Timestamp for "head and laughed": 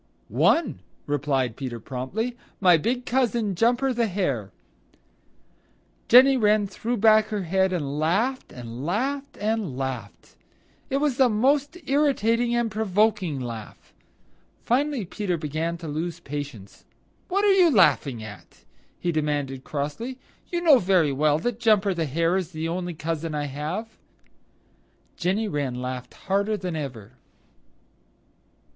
7.43-8.51